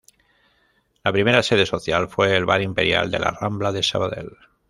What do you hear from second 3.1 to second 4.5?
de la Rambla de Sabadell.